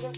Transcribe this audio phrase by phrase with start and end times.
[0.00, 0.16] What's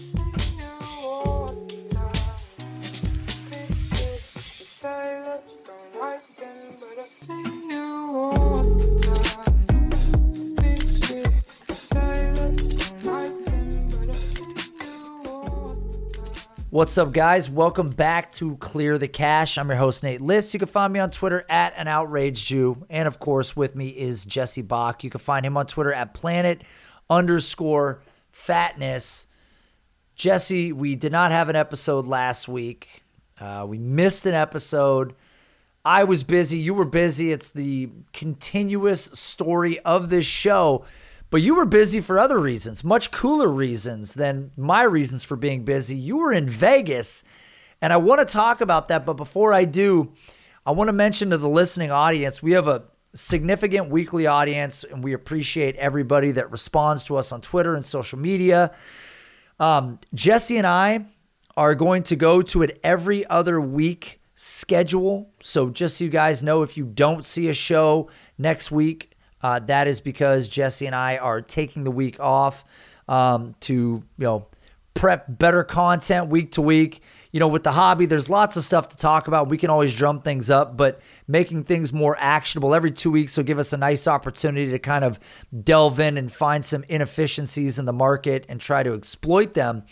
[16.97, 17.49] up, guys?
[17.49, 19.57] Welcome back to Clear the Cash.
[19.57, 20.53] I'm your host, Nate List.
[20.53, 22.85] You can find me on Twitter at an outraged Jew.
[22.89, 25.03] And of course, with me is Jesse Bach.
[25.03, 26.61] You can find him on Twitter at planet
[27.09, 29.27] underscore fatness.
[30.15, 33.03] Jesse, we did not have an episode last week.
[33.39, 35.15] Uh, we missed an episode.
[35.83, 36.59] I was busy.
[36.59, 37.31] You were busy.
[37.31, 40.85] It's the continuous story of this show.
[41.31, 45.65] But you were busy for other reasons, much cooler reasons than my reasons for being
[45.65, 45.97] busy.
[45.97, 47.23] You were in Vegas,
[47.81, 49.03] and I want to talk about that.
[49.03, 50.13] But before I do,
[50.63, 52.83] I want to mention to the listening audience we have a
[53.15, 58.19] significant weekly audience, and we appreciate everybody that responds to us on Twitter and social
[58.19, 58.71] media.
[59.59, 61.05] Um, Jesse and I
[61.55, 65.29] are going to go to an every other week schedule.
[65.41, 69.59] So, just so you guys know, if you don't see a show next week, uh,
[69.59, 72.65] that is because Jesse and I are taking the week off
[73.07, 74.47] um, to you know
[74.93, 77.01] prep better content week to week.
[77.33, 79.49] You know, with the hobby, there's lots of stuff to talk about.
[79.49, 83.43] We can always drum things up, but making things more actionable every two weeks will
[83.43, 85.19] give us a nice opportunity to kind of
[85.63, 89.83] delve in and find some inefficiencies in the market and try to exploit them.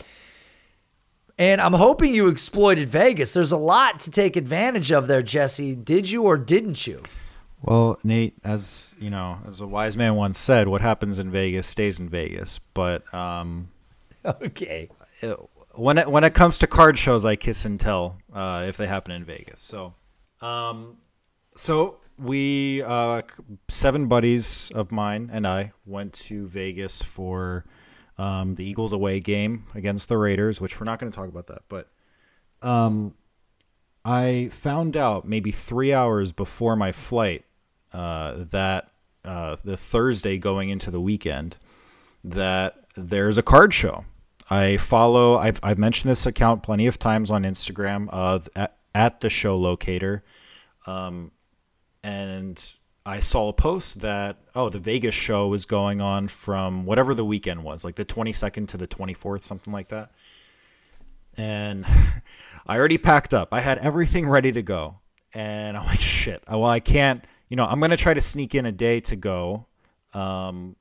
[1.36, 3.34] And I'm hoping you exploited Vegas.
[3.34, 5.74] There's a lot to take advantage of there, Jesse.
[5.74, 7.02] Did you or didn't you?
[7.62, 11.66] Well, Nate, as you know, as a wise man once said, what happens in Vegas
[11.66, 12.60] stays in Vegas.
[12.74, 13.70] But um,
[14.24, 14.88] okay,
[15.74, 18.86] when it when it comes to card shows, I kiss and tell uh, if they
[18.86, 19.62] happen in Vegas.
[19.62, 19.94] So,
[20.40, 20.98] um,
[21.54, 23.22] so we uh,
[23.68, 27.64] seven buddies of mine and I went to Vegas for
[28.18, 31.46] um, the Eagles away game against the Raiders, which we're not going to talk about
[31.48, 31.88] that, but
[32.60, 33.14] um,
[34.04, 37.44] I found out maybe three hours before my flight
[37.92, 38.90] uh, that
[39.24, 41.56] uh, the Thursday going into the weekend
[42.24, 44.04] that there's a card show.
[44.52, 45.38] I follow.
[45.38, 48.08] I've I've mentioned this account plenty of times on Instagram.
[48.12, 50.22] Uh, at, at the show locator,
[50.86, 51.32] um,
[52.04, 52.62] and
[53.06, 57.24] I saw a post that oh the Vegas show was going on from whatever the
[57.24, 60.10] weekend was, like the 22nd to the 24th, something like that.
[61.38, 61.86] And
[62.66, 63.48] I already packed up.
[63.52, 64.98] I had everything ready to go,
[65.32, 66.44] and I'm like shit.
[66.46, 69.66] Well, I can't you know, I'm gonna try to sneak in a day to go.
[70.12, 70.76] Um,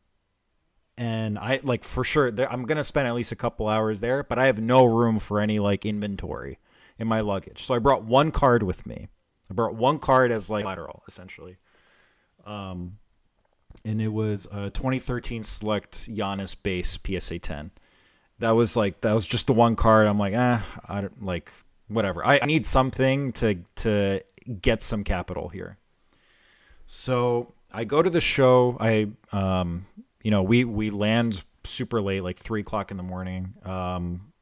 [1.01, 4.37] and I like for sure I'm gonna spend at least a couple hours there, but
[4.37, 6.59] I have no room for any like inventory
[6.99, 7.63] in my luggage.
[7.63, 9.07] So I brought one card with me.
[9.49, 11.57] I brought one card as like lateral essentially.
[12.45, 12.99] Um,
[13.83, 17.71] and it was a 2013 select Giannis base PSA 10.
[18.37, 20.05] That was like that was just the one card.
[20.05, 21.51] I'm like, ah, eh, I don't like
[21.87, 22.23] whatever.
[22.23, 24.21] I, I need something to to
[24.61, 25.79] get some capital here.
[26.85, 28.77] So I go to the show.
[28.79, 29.87] I, um,
[30.23, 33.53] you know, we we land super late, like three o'clock in the morning.
[33.63, 34.33] Um,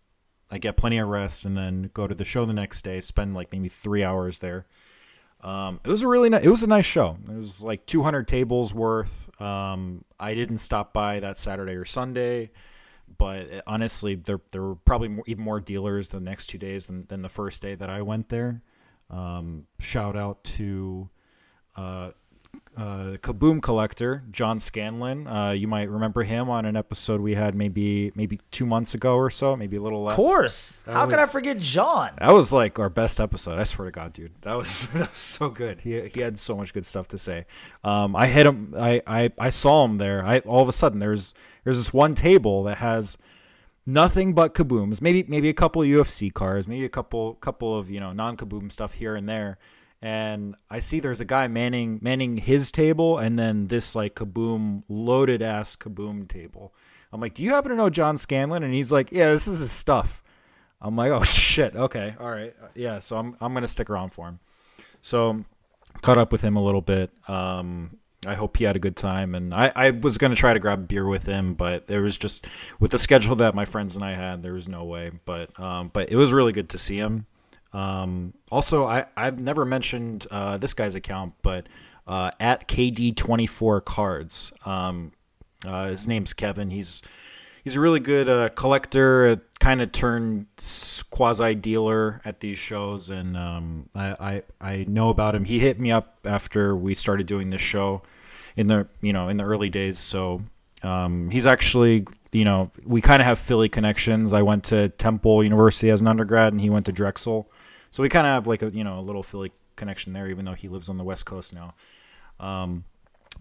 [0.51, 2.99] I get plenty of rest, and then go to the show the next day.
[2.99, 4.65] Spend like maybe three hours there.
[5.41, 6.43] Um, it was a really nice.
[6.43, 7.17] It was a nice show.
[7.29, 9.29] It was like 200 tables worth.
[9.41, 12.51] Um, I didn't stop by that Saturday or Sunday,
[13.17, 16.87] but it, honestly, there there were probably more, even more dealers the next two days
[16.87, 18.61] than, than the first day that I went there.
[19.09, 21.09] Um, shout out to
[21.75, 22.11] uh,
[22.77, 25.27] uh, Kaboom collector John Scanlon.
[25.27, 29.15] Uh, you might remember him on an episode we had maybe maybe two months ago
[29.15, 30.13] or so, maybe a little less.
[30.13, 30.81] Of course.
[30.85, 32.11] That How was, could I forget John?
[32.19, 33.59] That was like our best episode.
[33.59, 35.81] I swear to God, dude, that was that was so good.
[35.81, 37.45] He he had so much good stuff to say.
[37.83, 38.73] Um, I hit him.
[38.77, 40.25] I, I I saw him there.
[40.25, 43.17] I all of a sudden there's there's this one table that has
[43.85, 45.01] nothing but kabooms.
[45.01, 46.67] Maybe maybe a couple of UFC cards.
[46.67, 49.57] Maybe a couple couple of you know non kaboom stuff here and there
[50.01, 54.83] and I see there's a guy manning manning his table and then this like kaboom
[54.87, 56.73] loaded ass kaboom table.
[57.11, 58.63] I'm like, do you happen to know John Scanlon?
[58.63, 60.23] And he's like, yeah, this is his stuff.
[60.81, 62.99] I'm like, oh shit, okay, all right, yeah.
[62.99, 64.39] So I'm I'm gonna stick around for him.
[65.01, 65.43] So
[66.01, 67.11] caught up with him a little bit.
[67.27, 70.59] Um, I hope he had a good time, and I, I was gonna try to
[70.59, 72.45] grab a beer with him, but there was just
[72.79, 75.11] with the schedule that my friends and I had, there was no way.
[75.25, 77.25] But um, but it was really good to see him.
[77.73, 81.67] Um, also, I, I've never mentioned uh, this guy's account, but
[82.07, 84.51] uh, at KD24 Cards.
[84.65, 85.11] Um,
[85.65, 86.69] uh, his name's Kevin.
[86.71, 87.01] He's
[87.63, 90.47] he's a really good uh, collector, kind of turned
[91.09, 95.45] quasi dealer at these shows, and um, I, I I know about him.
[95.45, 98.01] He hit me up after we started doing this show
[98.55, 99.99] in the you know in the early days.
[99.99, 100.43] So
[100.81, 104.33] um, he's actually you know, we kind of have Philly connections.
[104.33, 107.49] I went to Temple University as an undergrad, and he went to Drexel,
[107.91, 110.45] so we kind of have like a you know a little Philly connection there, even
[110.45, 111.73] though he lives on the West Coast now.
[112.39, 112.83] Um,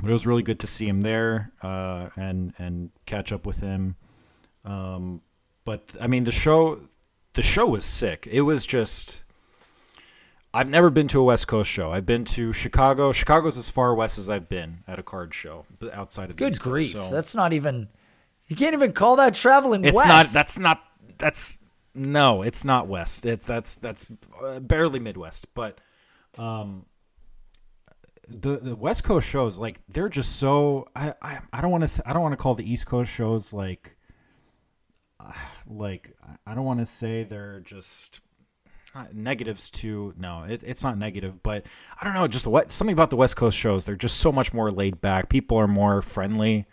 [0.00, 3.61] but it was really good to see him there uh, and and catch up with
[3.61, 3.97] him.
[4.65, 5.23] Um,
[5.65, 6.81] but I mean, the show
[7.35, 8.29] the show was sick.
[8.31, 9.25] It was just.
[10.55, 11.93] I've never been to a West Coast show.
[11.93, 13.12] I've been to Chicago.
[13.12, 16.53] Chicago's as far west as I've been at a card show, outside of the Good
[16.55, 16.93] East Coast, grief.
[16.93, 17.89] so- That's not even.
[18.47, 20.09] You can't even call that traveling it's west.
[20.09, 20.27] not.
[20.29, 20.83] That's not.
[21.19, 21.59] That's
[21.94, 22.43] no.
[22.43, 23.26] It's not west.
[23.26, 24.06] It's that's that's
[24.44, 25.52] uh, barely Midwest.
[25.55, 25.81] But
[26.37, 26.87] um,
[28.29, 30.88] the the West Coast shows like they're just so.
[30.94, 32.08] I I, I don't want to.
[32.08, 33.96] I don't want to call the East Coast shows like.
[35.20, 35.32] uh,
[35.67, 36.14] Like
[36.46, 38.20] I don't want to say they're just
[38.94, 40.14] uh, negatives too.
[40.17, 41.64] No, it, it's not negative, but
[42.00, 42.26] I don't know.
[42.26, 43.85] Just what something about the West Coast shows.
[43.85, 45.29] They're just so much more laid back.
[45.29, 46.67] People are more friendly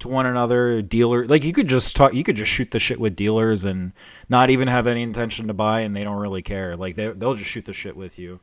[0.00, 0.82] to one another.
[0.82, 2.14] Dealer, like you could just talk.
[2.14, 3.92] You could just shoot the shit with dealers and
[4.28, 6.76] not even have any intention to buy, and they don't really care.
[6.76, 8.40] Like they they'll just shoot the shit with you.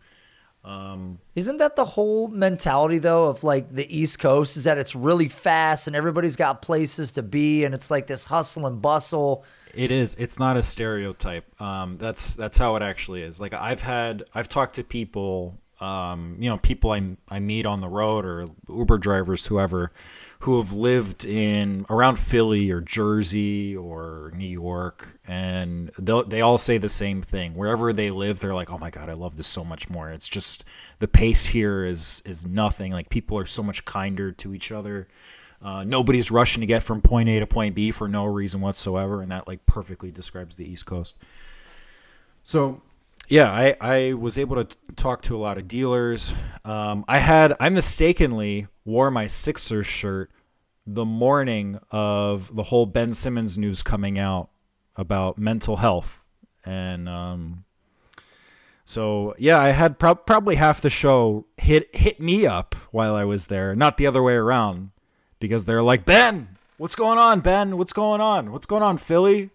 [1.35, 5.27] Isn't that the whole mentality though of like the East Coast is that it's really
[5.27, 9.43] fast and everybody's got places to be and it's like this hustle and bustle.
[9.75, 10.15] It is.
[10.15, 11.61] It's not a stereotype.
[11.61, 13.39] Um, that's that's how it actually is.
[13.39, 17.81] Like I've had, I've talked to people, um, you know, people I I meet on
[17.81, 19.91] the road or Uber drivers, whoever,
[20.45, 26.77] who have lived in around Philly or Jersey or New York, and they all say
[26.77, 27.55] the same thing.
[27.55, 30.29] Wherever they live, they're like, "Oh my god, I love this so much more." It's
[30.29, 30.63] just
[30.99, 32.91] the pace here is is nothing.
[32.91, 35.07] Like people are so much kinder to each other.
[35.63, 39.23] Uh, nobody's rushing to get from point A to point B for no reason whatsoever,
[39.23, 41.15] and that like perfectly describes the East Coast.
[42.43, 42.83] So,
[43.27, 46.31] yeah, I, I was able to talk to a lot of dealers.
[46.63, 50.29] Um, I had I mistakenly wore my Sixers shirt
[50.85, 54.49] the morning of the whole Ben Simmons news coming out
[54.95, 56.25] about mental health,
[56.63, 57.65] and um,
[58.85, 63.23] so yeah, I had prob probably half the show hit hit me up while I
[63.23, 64.91] was there, not the other way around,
[65.39, 67.77] because they're like Ben, what's going on, Ben?
[67.77, 68.51] What's going on?
[68.51, 69.49] What's going on, Philly?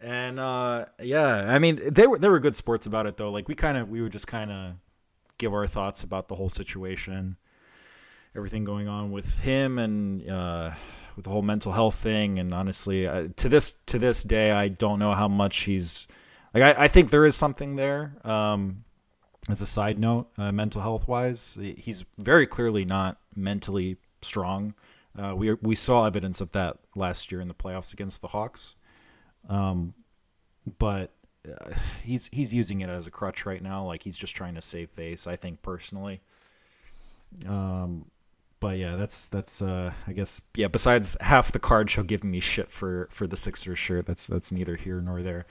[0.00, 3.30] And uh, yeah, I mean they were they were good sports about it though.
[3.30, 4.74] Like we kind of we would just kind of
[5.38, 7.36] give our thoughts about the whole situation,
[8.36, 10.70] everything going on with him and uh,
[11.16, 12.38] with the whole mental health thing.
[12.38, 16.06] And honestly, uh, to this to this day, I don't know how much he's
[16.54, 16.62] like.
[16.62, 18.16] I, I think there is something there.
[18.24, 18.84] Um,
[19.48, 24.74] as a side note, uh, mental health wise, he's very clearly not mentally strong.
[25.16, 28.74] Uh, we we saw evidence of that last year in the playoffs against the Hawks.
[29.48, 29.94] Um,
[30.78, 31.12] but
[31.48, 31.72] uh,
[32.02, 33.84] he's he's using it as a crutch right now.
[33.84, 35.26] Like he's just trying to save face.
[35.26, 36.20] I think personally.
[37.46, 38.06] Um,
[38.60, 40.68] but yeah, that's that's uh, I guess yeah.
[40.68, 44.50] Besides half the card show giving me shit for for the Sixers shirt, that's that's
[44.52, 45.46] neither here nor there.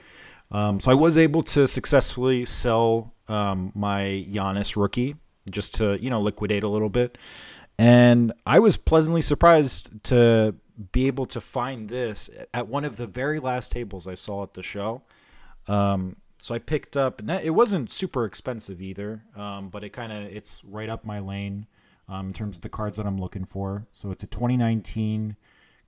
[0.50, 5.16] Um, so I was able to successfully sell um, my Giannis rookie
[5.50, 7.16] just to you know liquidate a little bit,
[7.78, 10.54] and I was pleasantly surprised to
[10.92, 14.54] be able to find this at one of the very last tables I saw at
[14.54, 15.02] the show.
[15.68, 17.22] Um, so I picked up.
[17.28, 21.66] It wasn't super expensive either, um, but it kind of it's right up my lane
[22.08, 23.86] um, in terms of the cards that I'm looking for.
[23.92, 25.36] So it's a 2019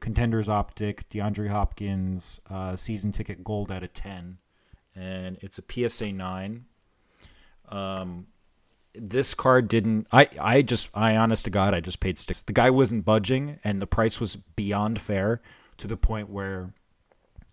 [0.00, 4.38] Contenders Optic DeAndre Hopkins uh, season ticket gold out of 10,
[4.94, 6.66] and it's a PSA nine.
[7.68, 8.28] Um,
[8.94, 10.06] this card didn't.
[10.12, 12.42] I I just I honest to God I just paid sticks.
[12.42, 15.40] The guy wasn't budging, and the price was beyond fair
[15.78, 16.72] to the point where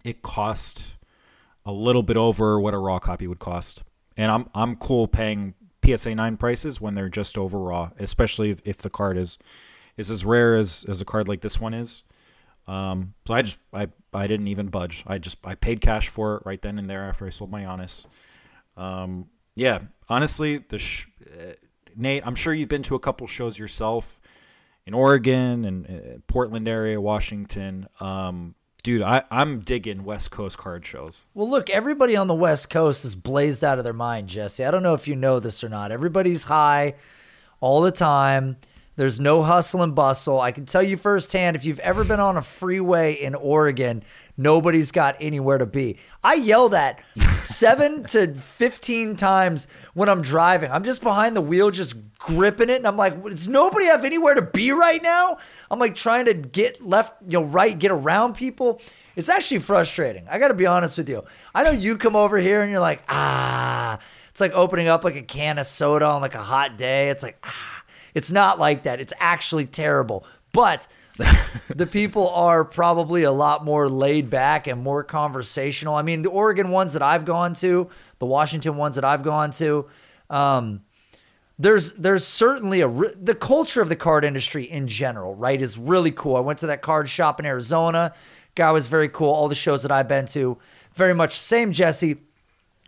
[0.04, 0.96] it cost
[1.66, 3.84] a little bit over what a raw copy would cost.
[4.16, 5.56] And I'm I'm cool paying
[5.86, 9.38] PSA nine prices when they're just over raw, especially if, if the card is
[9.98, 12.04] is as rare as as a card like this one is.
[12.68, 15.04] Um, so I just I I didn't even budge.
[15.08, 17.64] I just I paid cash for it right then and there after I sold my
[17.64, 18.06] Giannis.
[18.76, 21.54] Um, yeah, honestly, the sh- uh,
[21.96, 24.20] Nate, I'm sure you've been to a couple shows yourself
[24.86, 27.88] in Oregon and uh, Portland area, Washington.
[28.00, 31.26] Um, dude, I, I'm digging West Coast card shows.
[31.34, 34.64] Well, look, everybody on the West Coast is blazed out of their mind, Jesse.
[34.64, 35.92] I don't know if you know this or not.
[35.92, 36.94] Everybody's high
[37.60, 38.58] all the time.
[38.96, 40.40] There's no hustle and bustle.
[40.40, 44.04] I can tell you firsthand if you've ever been on a freeway in Oregon,
[44.38, 45.98] nobody's got anywhere to be.
[46.24, 47.04] I yell that
[47.38, 50.72] seven to 15 times when I'm driving.
[50.72, 52.78] I'm just behind the wheel, just gripping it.
[52.78, 55.38] And I'm like, does nobody have anywhere to be right now?
[55.70, 58.82] I'm like trying to get left, you know, right, get around people.
[59.18, 60.26] It's actually frustrating.
[60.30, 61.24] I got to be honest with you.
[61.54, 64.00] I know you come over here and you're like, ah,
[64.30, 67.10] it's like opening up like a can of soda on like a hot day.
[67.10, 67.75] It's like, ah,
[68.16, 69.00] it's not like that.
[69.00, 70.26] It's actually terrible.
[70.52, 70.88] But
[71.76, 75.96] the people are probably a lot more laid back and more conversational.
[75.96, 79.52] I mean, the Oregon ones that I've gone to, the Washington ones that I've gone
[79.52, 79.86] to,
[80.30, 80.82] um,
[81.58, 86.12] there's there's certainly a the culture of the card industry in general, right, is really
[86.12, 86.36] cool.
[86.36, 88.14] I went to that card shop in Arizona.
[88.56, 89.30] Guy was very cool.
[89.30, 90.58] All the shows that I've been to,
[90.94, 91.72] very much same.
[91.72, 92.18] Jesse,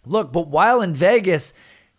[0.05, 1.53] look, but while in Vegas,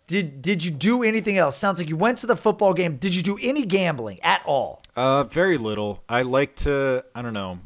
[0.09, 1.55] did did you do anything else?
[1.55, 2.97] Sounds like you went to the football game.
[2.97, 4.81] Did you do any gambling at all?
[4.95, 6.03] Uh, very little.
[6.09, 7.05] I like to.
[7.13, 7.59] I don't know.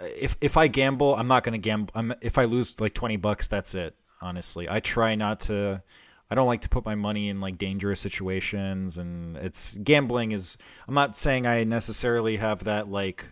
[0.00, 1.92] If if I gamble, I'm not gonna gamble.
[1.96, 3.96] I'm, if I lose like twenty bucks, that's it.
[4.22, 5.82] Honestly, I try not to
[6.30, 10.56] I don't like to put my money in like dangerous situations and it's gambling is
[10.86, 13.26] I'm not saying I necessarily have that like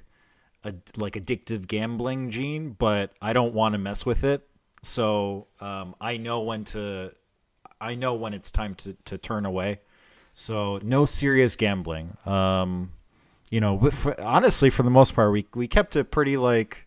[0.64, 4.48] a like addictive gambling gene, but I don't want to mess with it.
[4.82, 7.12] So um, I know when to
[7.80, 9.80] I know when it's time to, to turn away.
[10.32, 12.16] So no serious gambling.
[12.26, 12.92] Um,
[13.50, 16.86] you know, with, honestly, for the most part, we we kept it pretty like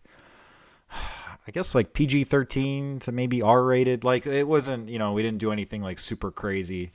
[0.90, 4.04] I guess like PG thirteen to maybe R rated.
[4.04, 6.92] Like it wasn't, you know, we didn't do anything like super crazy.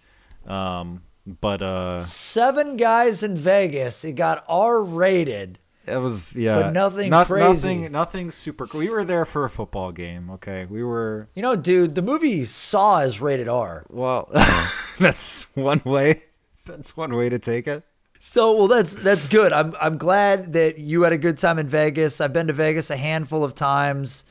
[0.48, 4.06] Um, but uh, seven guys in Vegas.
[4.06, 5.60] It got R rated.
[5.88, 7.46] It was yeah, but nothing not, crazy.
[7.46, 8.68] Nothing, nothing super.
[8.74, 10.30] We were there for a football game.
[10.32, 11.30] Okay, we were.
[11.36, 13.86] You know, dude, the movie Saw is rated R.
[13.90, 14.30] Well,
[15.00, 16.24] that's one way.
[16.66, 17.84] That's one way to take it.
[18.20, 19.54] So well, that's that's good.
[19.54, 22.20] I'm I'm glad that you had a good time in Vegas.
[22.20, 24.26] I've been to Vegas a handful of times.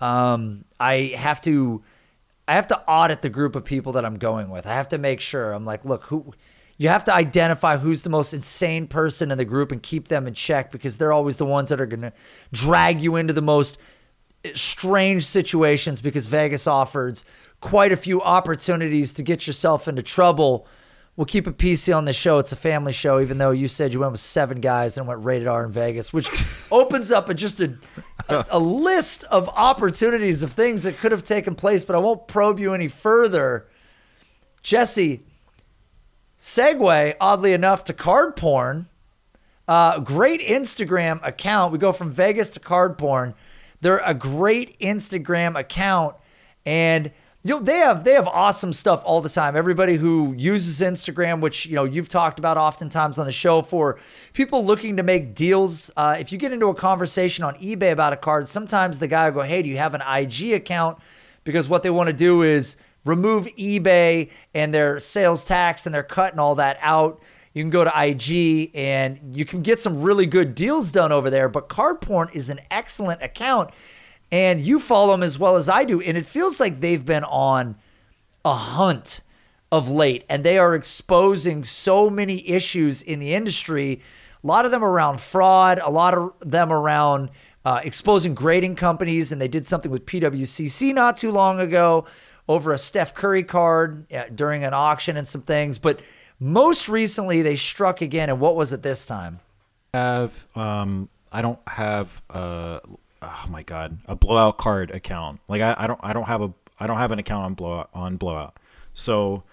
[0.00, 1.82] Um, I have to
[2.48, 4.66] I have to audit the group of people that I'm going with.
[4.66, 6.32] I have to make sure I'm like, look, who
[6.76, 10.26] you have to identify who's the most insane person in the group and keep them
[10.26, 12.12] in check because they're always the ones that are going to
[12.52, 13.78] drag you into the most
[14.54, 17.24] strange situations because Vegas offers
[17.60, 20.66] quite a few opportunities to get yourself into trouble
[21.16, 22.38] we'll keep it PC on the show.
[22.38, 25.24] It's a family show, even though you said you went with seven guys and went
[25.24, 26.28] rated R in Vegas, which
[26.70, 27.74] opens up a, just a,
[28.28, 31.84] a, a list of opportunities of things that could have taken place.
[31.84, 33.68] But I won't probe you any further.
[34.62, 35.24] Jesse,
[36.44, 38.86] segue, oddly enough, to card porn.
[39.66, 41.72] Uh, great Instagram account.
[41.72, 43.34] We go from Vegas to card porn.
[43.80, 46.16] They're a great Instagram account.
[46.66, 49.56] And you know, they have they have awesome stuff all the time.
[49.56, 53.98] Everybody who uses Instagram, which you know you've talked about oftentimes on the show, for
[54.34, 55.90] people looking to make deals.
[55.96, 59.30] Uh, if you get into a conversation on eBay about a card, sometimes the guy
[59.30, 60.98] will go, "Hey, do you have an IG account?"
[61.42, 66.02] Because what they want to do is remove eBay and their sales tax and their
[66.02, 67.22] cut and all that out.
[67.52, 71.30] You can go to IG and you can get some really good deals done over
[71.30, 71.48] there.
[71.48, 73.70] But Card Porn is an excellent account
[74.32, 76.00] and you follow them as well as I do.
[76.00, 77.76] And it feels like they've been on
[78.44, 79.22] a hunt
[79.70, 84.00] of late and they are exposing so many issues in the industry.
[84.42, 87.30] A lot of them around fraud, a lot of them around
[87.64, 89.30] uh, exposing grading companies.
[89.30, 92.06] And they did something with PWCC not too long ago
[92.48, 95.78] over a Steph Curry card uh, during an auction and some things.
[95.78, 96.00] But
[96.38, 98.28] most recently, they struck again.
[98.28, 99.40] And what was it this time?
[99.94, 102.80] I Have um, I don't have uh,
[103.22, 105.40] oh my god, a blowout card account.
[105.48, 107.90] Like I, I don't I don't have a I don't have an account on blowout
[107.94, 108.58] on blowout.
[108.92, 109.44] So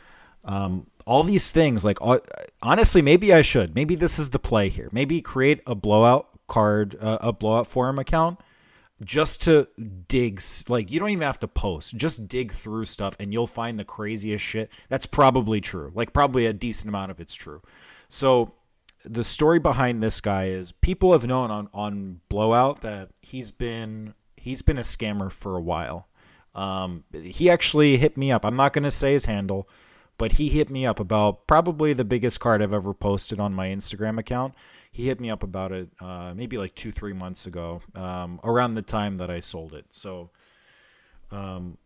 [0.44, 1.98] um, all these things like
[2.62, 3.76] honestly maybe I should.
[3.76, 4.90] Maybe this is the play here.
[4.92, 8.40] Maybe create a blowout card uh, a blowout forum account
[9.04, 9.68] just to
[10.08, 13.80] dig like you don't even have to post just dig through stuff and you'll find
[13.80, 17.62] the craziest shit that's probably true like probably a decent amount of it's true
[18.10, 18.54] so
[19.04, 24.14] the story behind this guy is people have known on on blowout that he's been
[24.42, 26.08] he's been a scammer for a while.
[26.54, 28.44] Um, he actually hit me up.
[28.44, 29.70] I'm not going to say his handle,
[30.18, 33.68] but he hit me up about probably the biggest card I've ever posted on my
[33.68, 34.54] Instagram account.
[34.92, 38.76] He hit me up about it uh, maybe like two, three months ago, um, around
[38.76, 39.86] the time that I sold it.
[39.92, 40.30] So,
[41.32, 41.78] um,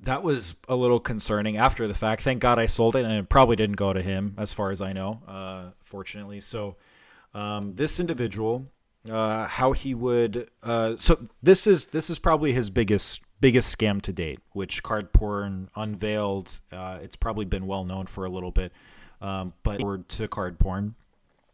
[0.00, 2.22] that was a little concerning after the fact.
[2.22, 4.80] Thank God I sold it, and it probably didn't go to him, as far as
[4.80, 6.40] I know, uh, fortunately.
[6.40, 6.76] So,
[7.34, 8.66] um, this individual,
[9.08, 14.00] uh, how he would, uh, so this is this is probably his biggest biggest scam
[14.02, 16.60] to date, which Card Porn unveiled.
[16.72, 18.72] Uh, it's probably been well known for a little bit,
[19.20, 20.94] um, but to Card Porn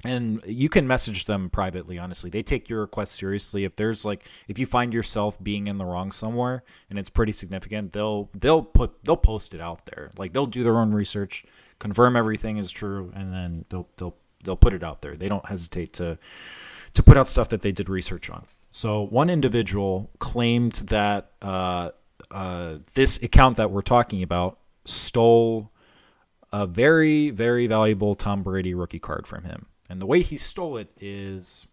[0.04, 2.30] and you can message them privately honestly.
[2.30, 3.64] They take your request seriously.
[3.64, 7.32] If there's like if you find yourself being in the wrong somewhere and it's pretty
[7.32, 10.10] significant they'll they'll put they'll post it out there.
[10.16, 11.44] Like they'll do their own research
[11.78, 15.16] confirm everything is true and then they'll they'll they'll put it out there.
[15.16, 16.18] They don't hesitate to
[16.94, 18.46] to put out stuff that they did research on.
[18.70, 21.90] So one individual claimed that uh,
[22.30, 25.72] uh, this account that we're talking about stole
[26.52, 30.76] a very very valuable Tom Brady rookie card from him and the way he stole
[30.76, 31.66] it is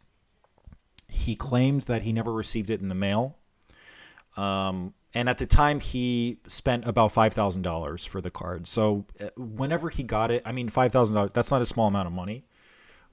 [1.07, 3.37] he claimed that he never received it in the mail.
[4.35, 8.67] Um, and at the time, he spent about five thousand dollars for the card.
[8.67, 12.07] So uh, whenever he got it, I mean, five thousand dollars—that's not a small amount
[12.07, 12.45] of money.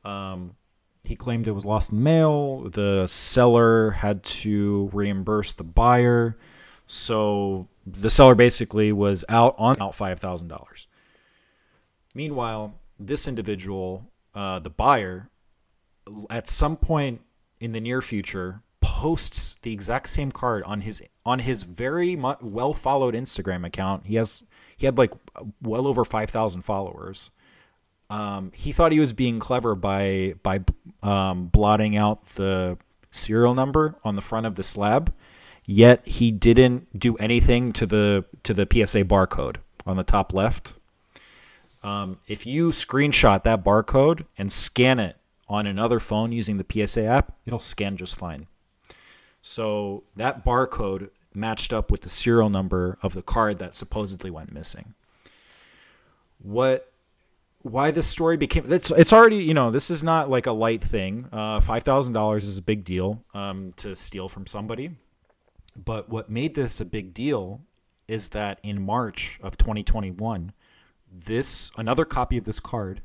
[0.04, 0.56] Um,
[1.04, 2.68] he claimed it was lost in the mail.
[2.68, 6.36] The seller had to reimburse the buyer.
[6.86, 10.88] So the seller basically was out on out five thousand dollars.
[12.14, 15.30] Meanwhile, this individual, uh, the buyer,
[16.30, 17.20] at some point
[17.60, 22.74] in the near future, posts the exact same card on his on his very well
[22.74, 24.06] followed Instagram account.
[24.06, 24.42] He has
[24.76, 25.12] he had like
[25.62, 27.30] well over five thousand followers.
[28.10, 30.60] Um, he thought he was being clever by by
[31.02, 32.76] um, blotting out the
[33.10, 35.12] serial number on the front of the slab,
[35.64, 40.78] yet he didn't do anything to the to the PSA barcode on the top left.
[41.84, 45.16] Um, if you screenshot that barcode and scan it
[45.48, 48.46] on another phone using the PSA app, it'll scan just fine.
[49.42, 54.52] So that barcode matched up with the serial number of the card that supposedly went
[54.52, 54.94] missing.
[56.42, 56.90] What
[57.60, 60.80] why this story became it's it's already you know this is not like a light
[60.82, 61.28] thing.
[61.30, 64.92] Uh, Five thousand dollars is a big deal um, to steal from somebody,
[65.76, 67.60] but what made this a big deal
[68.06, 70.52] is that in March of 2021,
[71.14, 73.00] this another copy of this card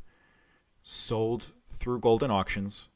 [0.84, 2.90] sold through Goldin Auctions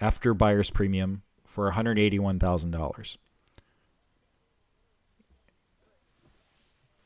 [0.00, 3.16] after buyer's premium for $181,000.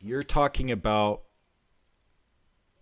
[0.00, 1.22] You're talking about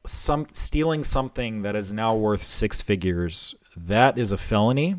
[0.07, 4.97] some stealing something that is now worth six figures, that is a felony.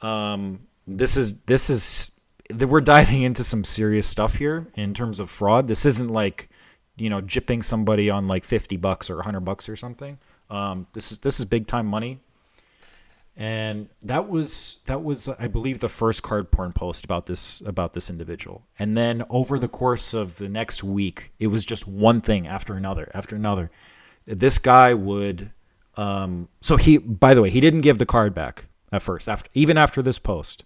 [0.00, 2.10] Um, this is this is
[2.50, 5.68] we're diving into some serious stuff here in terms of fraud.
[5.68, 6.48] This isn't like
[7.02, 10.18] you know jipping somebody on like fifty bucks or hundred bucks or something.
[10.48, 12.20] Um, this is this is big time money,
[13.36, 17.92] and that was that was I believe the first card porn post about this about
[17.92, 18.62] this individual.
[18.78, 22.74] And then over the course of the next week, it was just one thing after
[22.74, 23.72] another after another.
[24.24, 25.50] This guy would.
[25.94, 29.28] Um, so he, by the way, he didn't give the card back at first.
[29.28, 30.62] After even after this post,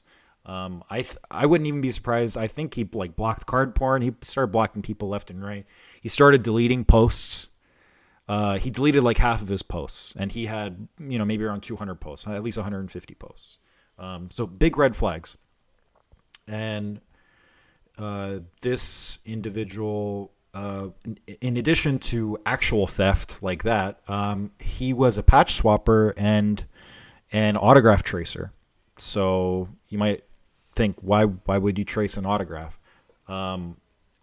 [0.46, 2.36] um, I th- I wouldn't even be surprised.
[2.36, 4.02] I think he like blocked card porn.
[4.02, 5.66] He started blocking people left and right.
[6.00, 7.48] He started deleting posts
[8.28, 11.62] uh, he deleted like half of his posts, and he had you know maybe around
[11.62, 13.58] 200 posts, at least 150 posts.
[13.98, 15.36] Um, so big red flags.
[16.48, 17.00] And
[17.98, 20.88] uh, this individual, uh,
[21.40, 26.64] in, addition to actual theft like that, um, he was a patch swapper and
[27.32, 28.52] an autograph tracer.
[28.96, 30.24] So you might
[30.74, 32.78] think, why why would you trace an autograph?
[33.28, 33.76] Um,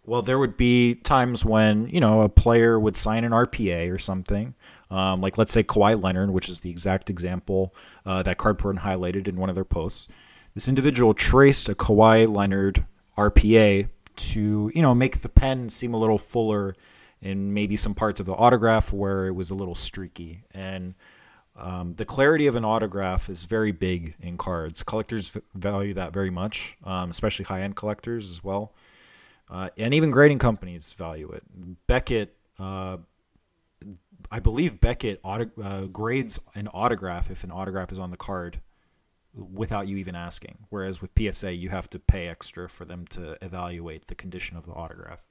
[0.06, 3.98] well, there would be times when you know a player would sign an RPA or
[3.98, 4.54] something,
[4.90, 9.28] um, like let's say Kawhi Leonard, which is the exact example uh, that Cardporn highlighted
[9.28, 10.08] in one of their posts.
[10.54, 12.84] This individual traced a Kawhi Leonard
[13.16, 16.76] RPA to you know make the pen seem a little fuller
[17.22, 20.94] in maybe some parts of the autograph where it was a little streaky and.
[21.56, 24.82] Um, the clarity of an autograph is very big in cards.
[24.82, 28.72] Collectors value that very much, um, especially high end collectors as well
[29.50, 31.42] uh, and even grading companies value it.
[31.86, 32.98] Beckett, uh,
[34.30, 38.60] I believe Beckett auto, uh, grades an autograph if an autograph is on the card
[39.34, 40.58] without you even asking.
[40.70, 44.66] Whereas with PSA, you have to pay extra for them to evaluate the condition of
[44.66, 45.22] the autograph.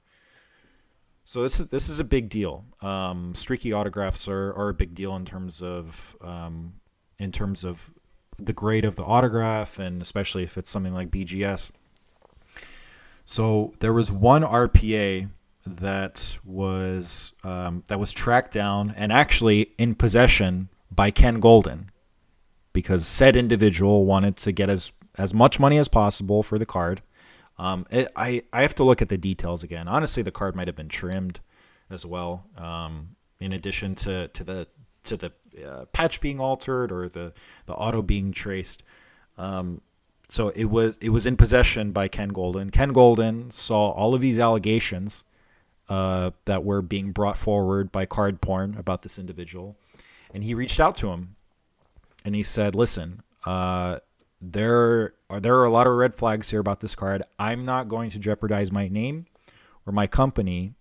[1.24, 2.66] So this this is a big deal.
[2.82, 6.74] Um, streaky autographs are, are a big deal in terms of um,
[7.18, 7.92] in terms of
[8.38, 11.70] the grade of the autograph, and especially if it's something like BGS.
[13.24, 15.30] So there was one RPA
[15.66, 21.86] that was um, that was tracked down and actually in possession by Ken Goldin,
[22.72, 27.02] because said individual wanted to get as as much money as possible for the card.
[27.56, 29.88] Um, it, I I have to look at the details again.
[29.88, 31.40] Honestly, the card might have been trimmed
[31.90, 32.46] as well.
[32.58, 34.66] Um, in addition to to the
[35.04, 35.32] to the
[35.66, 37.32] uh, patch being altered or the
[37.66, 38.82] the auto being traced.
[39.38, 39.80] Um,
[40.28, 42.72] so it was it was in possession by Ken Goldin.
[42.72, 45.24] Ken Goldin saw all of these allegations
[45.88, 49.76] uh, that were being brought forward by card porn about this individual,
[50.32, 51.36] and he reached out to him,
[52.24, 53.98] and he said, "Listen, uh,
[54.40, 57.22] there are there are a lot of red flags here about this card.
[57.38, 59.26] I'm not going to jeopardize my name
[59.86, 60.74] or my company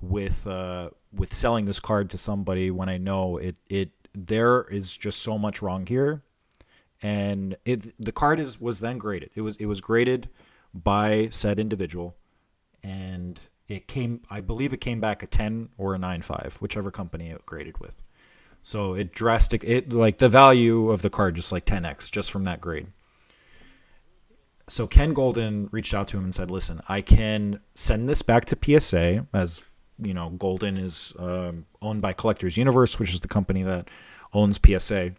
[0.00, 4.96] with uh, with selling this card to somebody when I know it it there is
[4.96, 6.22] just so much wrong here
[7.02, 9.30] and it the card is was then graded.
[9.34, 10.28] It was it was graded
[10.74, 12.16] by said individual,
[12.82, 16.90] and it came I believe it came back a ten or a nine five, whichever
[16.90, 18.02] company it graded with.
[18.62, 22.30] So it drastic it like the value of the card just like ten x just
[22.30, 22.88] from that grade.
[24.66, 28.44] so Ken Goldin reached out to him and said, "Listen, I can send this back
[28.46, 29.62] to PSA as
[30.00, 33.88] you know, Goldin is um, owned by Collectors Universe, which is the company that
[34.32, 35.12] owns PSA.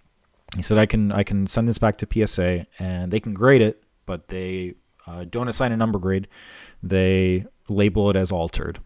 [0.56, 3.62] He said, "I can I can send this back to PSA and they can grade
[3.62, 6.28] it, but they uh, don't assign a number grade.
[6.82, 8.80] They label it as altered."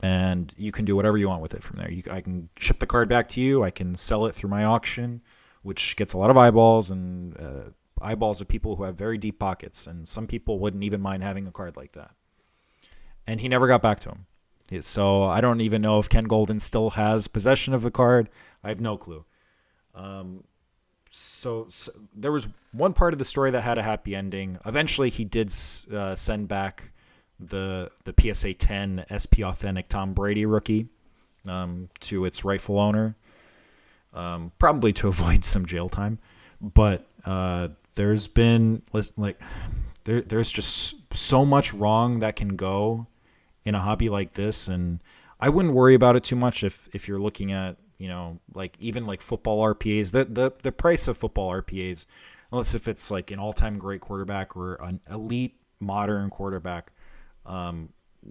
[0.00, 1.90] And you can do whatever you want with it from there.
[1.90, 3.64] You, I can ship the card back to you.
[3.64, 5.22] I can sell it through my auction,
[5.62, 9.40] which gets a lot of eyeballs and uh, eyeballs of people who have very deep
[9.40, 9.88] pockets.
[9.88, 12.12] And some people wouldn't even mind having a card like that.
[13.26, 14.26] And he never got back to him.
[14.82, 18.28] So I don't even know if Ken Goldin still has possession of the card.
[18.62, 19.24] I have no clue.
[19.94, 20.44] Um,
[21.10, 24.58] so, so, there was one part of the story that had a happy ending.
[24.64, 25.52] Eventually, he did
[25.92, 26.92] uh, send back
[27.40, 30.88] the the PSA 10 SP Authentic Tom Brady rookie
[31.48, 33.16] um, to its rightful owner,
[34.12, 36.18] um, probably to avoid some jail time.
[36.60, 38.82] But uh, there's been
[39.16, 39.40] like
[40.04, 43.06] there there's just so much wrong that can go
[43.64, 45.00] in a hobby like this, and
[45.40, 48.76] I wouldn't worry about it too much if if you're looking at you know like
[48.78, 50.12] even like football RPAs.
[50.12, 52.06] The the the price of football RPAs,
[52.50, 56.92] unless if it's like an all time great quarterback or an elite modern quarterback.
[57.46, 57.90] Um,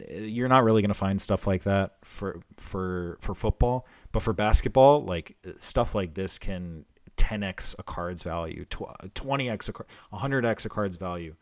[0.10, 4.34] you're not really going to find stuff like that for for for football but for
[4.34, 10.70] basketball like stuff like this can 10x a card's value 20x a card, 100x a
[10.70, 11.36] card's value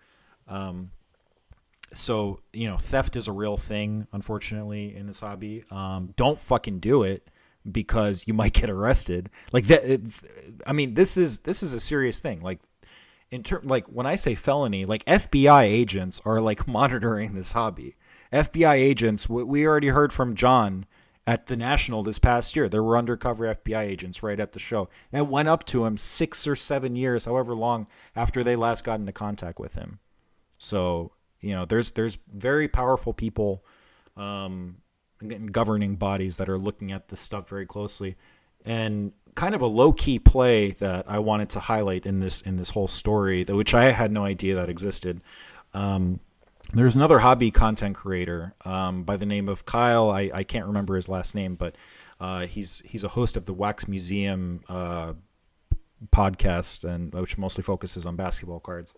[0.48, 0.92] um,
[1.94, 6.80] so you know theft is a real thing unfortunately in this hobby um, don't fucking
[6.80, 7.28] do it
[7.72, 9.30] because you might get arrested.
[9.52, 10.02] Like that
[10.66, 12.42] i mean this is this is a serious thing.
[12.42, 12.60] Like
[13.32, 17.96] in term like when i say felony like fbi agents are like monitoring this hobby.
[18.32, 20.86] Fbi agents we already heard from john
[21.28, 22.70] at the national this past year.
[22.70, 24.90] There were undercover fbi agents right at the show.
[25.12, 28.84] And it went up to him six or seven years however long after they last
[28.84, 30.00] got into contact with him.
[30.58, 31.12] So
[31.46, 33.64] you know, there's there's very powerful people,
[34.18, 34.78] um,
[35.52, 38.16] governing bodies that are looking at this stuff very closely,
[38.64, 42.58] and kind of a low key play that I wanted to highlight in this in
[42.58, 45.22] this whole story, which I had no idea that existed.
[45.74, 46.20] Um,
[46.74, 50.10] there's another hobby content creator um, by the name of Kyle.
[50.10, 51.76] I, I can't remember his last name, but
[52.20, 55.14] uh, he's he's a host of the Wax Museum uh,
[56.12, 58.94] podcast, and which mostly focuses on basketball cards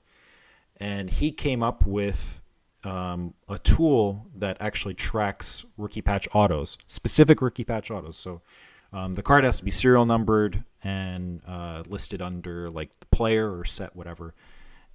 [0.80, 2.42] and he came up with
[2.84, 8.18] um, a tool that actually tracks rookie patch autos, specific rookie patch autos.
[8.18, 8.42] So
[8.94, 13.58] um, the card has to be serial numbered and uh, listed under like the player
[13.58, 14.34] or set, whatever.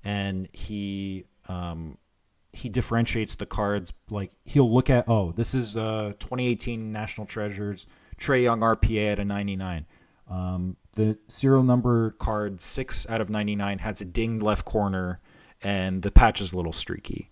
[0.05, 1.99] And he um,
[2.53, 3.93] he differentiates the cards.
[4.11, 7.87] Like he'll look at, oh, this is uh, 2018 National Treasures
[8.19, 9.87] Trae Young RPA at a 99.
[10.31, 15.21] Um, the serial number card six out of 99 has a dinged left corner
[15.63, 17.31] and the patch is a little streaky,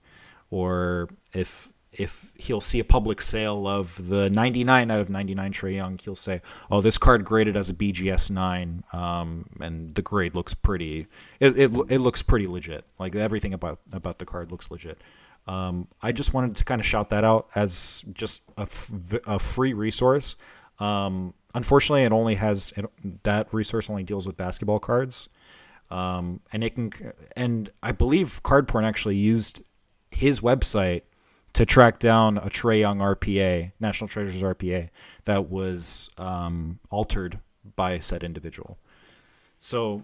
[0.50, 5.74] or if if he'll see a public sale of the 99 out of 99 Trae
[5.74, 10.34] Young, he'll say, "Oh, this card graded as a BGS nine, um, and the grade
[10.34, 11.08] looks pretty.
[11.40, 12.84] It, it, it looks pretty legit.
[12.98, 14.98] Like everything about about the card looks legit."
[15.46, 19.38] Um, I just wanted to kind of shout that out as just a, f- a
[19.38, 20.36] free resource.
[20.78, 22.86] Um, unfortunately, it only has it,
[23.24, 25.28] that resource only deals with basketball cards.
[25.90, 26.92] Um, and it can,
[27.36, 29.62] and I believe Card Porn actually used
[30.10, 31.02] his website
[31.52, 34.90] to track down a Trae Young RPA, National Treasures RPA,
[35.24, 37.40] that was um, altered
[37.76, 38.78] by said individual.
[39.58, 40.02] So,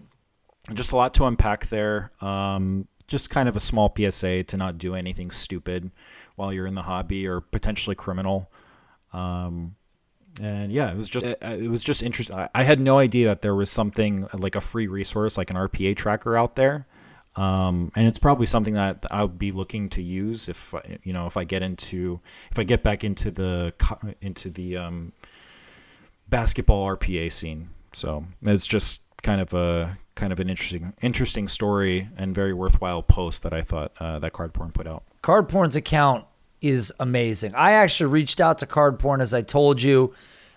[0.73, 2.11] just a lot to unpack there.
[2.21, 5.91] Um, just kind of a small PSA to not do anything stupid
[6.35, 8.51] while you're in the hobby or potentially criminal.
[9.13, 9.75] Um,
[10.41, 12.47] and yeah, it was just it was just interesting.
[12.53, 15.95] I had no idea that there was something like a free resource like an RPA
[15.95, 16.85] tracker out there,
[17.37, 20.73] um, and it's probably something that I'll be looking to use if
[21.03, 22.19] you know if I get into
[22.51, 23.73] if I get back into the
[24.21, 25.13] into the um,
[26.27, 27.69] basketball RPA scene.
[27.93, 33.03] So it's just kind of a kind of an interesting interesting story and very worthwhile
[33.03, 35.03] post that I thought uh, that Cardporn put out.
[35.23, 36.25] Cardporn's account
[36.59, 37.53] is amazing.
[37.53, 40.13] I actually reached out to Cardporn as I told you.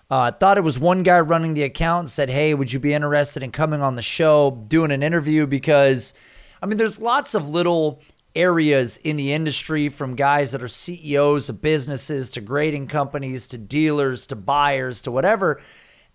[0.09, 2.93] Uh, thought it was one guy running the account and said, Hey, would you be
[2.93, 5.47] interested in coming on the show, doing an interview?
[5.47, 6.13] Because,
[6.61, 8.01] I mean, there's lots of little
[8.35, 13.57] areas in the industry from guys that are CEOs of businesses to grading companies to
[13.57, 15.59] dealers to buyers to whatever.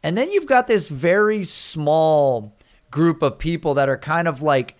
[0.02, 2.56] And then you've got this very small
[2.90, 4.76] group of people that are kind of like,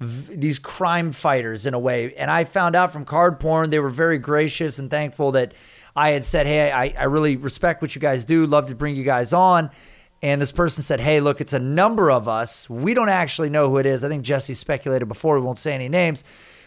[0.00, 2.14] these crime fighters in a way.
[2.14, 5.52] And I found out from Card Porn, they were very gracious and thankful that
[5.94, 8.96] I had said, Hey, I, I really respect what you guys do, love to bring
[8.96, 9.70] you guys on.
[10.22, 12.68] And this person said, Hey, look, it's a number of us.
[12.68, 14.04] We don't actually know who it is.
[14.04, 15.36] I think Jesse speculated before.
[15.38, 16.24] We won't say any names.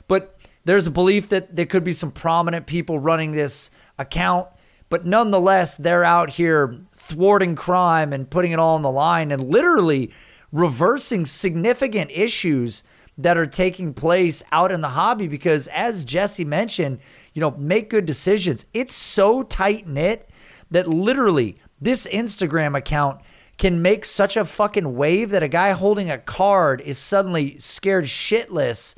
[0.08, 4.48] But there's a belief that there could be some prominent people running this account.
[4.90, 9.42] But nonetheless, they're out here thwarting crime and putting it all on the line and
[9.42, 10.12] literally
[10.52, 12.84] reversing significant issues
[13.18, 17.00] that are taking place out in the hobby because as Jesse mentioned,
[17.34, 18.66] you know, make good decisions.
[18.74, 20.30] It's so tight knit
[20.72, 23.22] that literally this Instagram account
[23.64, 28.04] can make such a fucking wave that a guy holding a card is suddenly scared
[28.04, 28.94] shitless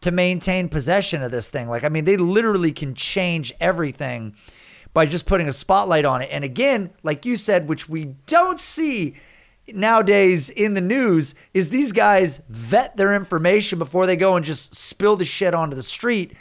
[0.00, 1.68] to maintain possession of this thing.
[1.68, 4.36] Like, I mean, they literally can change everything
[4.92, 6.28] by just putting a spotlight on it.
[6.30, 9.16] And again, like you said, which we don't see
[9.66, 14.76] nowadays in the news, is these guys vet their information before they go and just
[14.76, 16.34] spill the shit onto the street.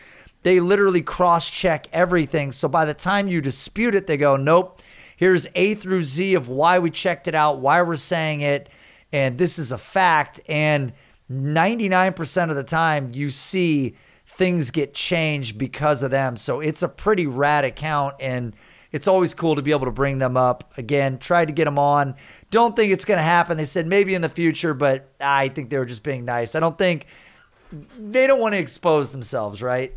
[0.44, 2.52] They literally cross check everything.
[2.52, 4.80] So by the time you dispute it, they go, nope,
[5.16, 8.70] here's A through Z of why we checked it out, why we're saying it,
[9.12, 10.40] and this is a fact.
[10.48, 10.94] And
[11.32, 13.96] 99% of the time, you see
[14.26, 16.38] things get changed because of them.
[16.38, 18.56] So it's a pretty rad account, and
[18.92, 20.74] it's always cool to be able to bring them up.
[20.78, 22.16] Again, tried to get them on.
[22.52, 23.58] Don't think it's going to happen.
[23.58, 26.56] They said maybe in the future, but I think they were just being nice.
[26.56, 27.08] I don't think
[27.98, 29.94] they don't want to expose themselves, right?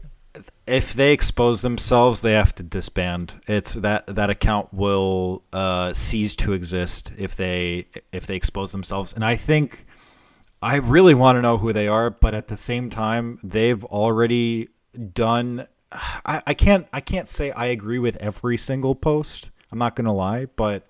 [0.67, 3.35] If they expose themselves, they have to disband.
[3.47, 9.13] It's that that account will uh, cease to exist if they if they expose themselves.
[9.13, 9.87] And I think
[10.63, 14.69] I really want to know who they are, but at the same time, they've already
[15.15, 15.67] done.
[15.93, 19.51] I, I can't I can't say I agree with every single post.
[19.71, 20.89] I'm not gonna lie, but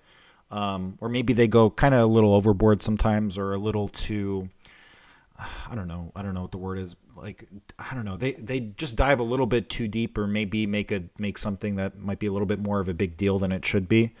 [0.49, 4.49] um, or maybe they go kind of a little overboard sometimes, or a little too
[5.39, 6.11] I don't know.
[6.15, 6.95] I don't know what the word is.
[7.15, 7.47] Like
[7.77, 8.17] I don't know.
[8.17, 11.75] They they just dive a little bit too deep, or maybe make a make something
[11.75, 14.13] that might be a little bit more of a big deal than it should be.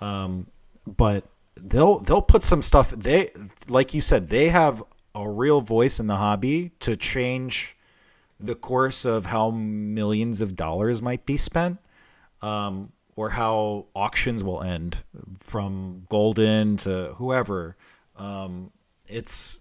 [0.00, 0.46] Um,
[0.86, 1.24] but
[1.56, 2.90] they'll they'll put some stuff.
[2.90, 3.30] They
[3.68, 4.82] like you said, they have
[5.14, 7.76] a real voice in the hobby to change
[8.38, 11.78] the course of how millions of dollars might be spent.
[12.40, 14.98] Um, or how auctions will end
[15.38, 17.76] from Goldin to whoever.
[18.16, 18.70] Um,
[19.06, 19.60] it's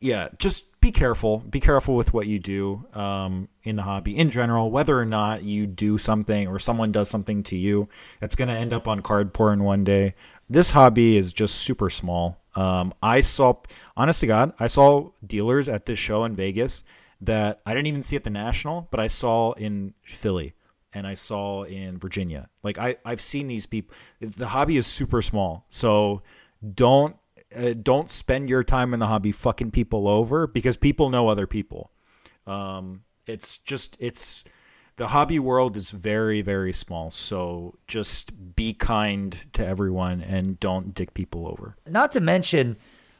[0.00, 1.38] yeah, just be careful.
[1.38, 4.70] Be careful with what you do um, in the hobby in general.
[4.70, 7.88] Whether or not you do something or someone does something to you
[8.20, 10.14] that's going to end up on card porn one day.
[10.48, 12.40] This hobby is just super small.
[12.54, 13.54] Um, I saw,
[13.96, 16.84] honest to God, I saw dealers at this show in Vegas
[17.20, 20.54] that I didn't even see at the National, but I saw in Philly
[20.92, 22.48] and I saw in Virginia.
[22.62, 23.94] Like I, I've seen these people.
[24.20, 26.22] The hobby is super small, so
[26.74, 27.16] don't
[27.54, 31.46] uh, don't spend your time in the hobby fucking people over because people know other
[31.46, 31.90] people.
[32.46, 34.44] Um, it's just it's
[34.96, 40.94] the hobby world is very very small, so just be kind to everyone and don't
[40.94, 41.76] dick people over.
[41.86, 42.76] Not to mention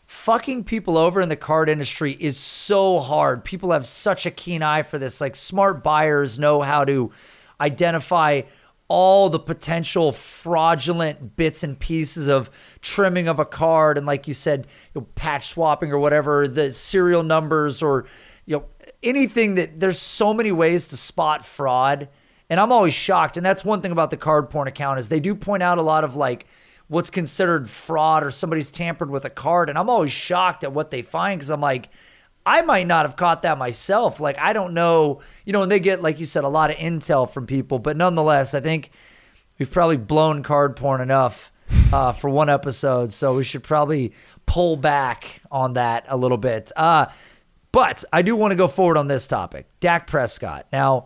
[0.07, 3.45] fucking people over in the card industry is so hard.
[3.45, 5.21] People have such a keen eye for this.
[5.21, 7.13] Like smart buyers know how to
[7.61, 8.43] identify
[8.89, 14.33] all the potential fraudulent bits and pieces of trimming of a card and like you
[14.33, 18.07] said you know, patch swapping or whatever the serial numbers or
[18.47, 18.65] you know
[19.03, 22.09] anything that there's so many ways to spot fraud.
[22.51, 23.37] And i'm always shocked.
[23.37, 25.83] And that's one thing about the card porn account is they do point out a
[25.83, 26.47] lot of like
[26.89, 29.69] what's considered fraud or somebody's tampered with a card.
[29.69, 31.91] And i'm always shocked at what they find because i'm like
[32.49, 34.21] I might not have caught that myself.
[34.21, 36.77] Like, I don't know, you know, and they get, like you said, a lot of
[36.79, 38.91] intel from people, but nonetheless, I think
[39.59, 41.53] we've probably blown card porn enough
[41.93, 43.13] uh, for one episode.
[43.13, 44.15] So we should probably
[44.47, 46.73] pull back on that a little bit.
[46.75, 47.07] Uh,
[47.71, 50.67] but I do want to go forward on this topic Dak Prescott.
[50.73, 51.05] Now,